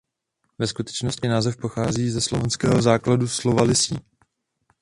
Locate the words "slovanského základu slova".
2.21-3.63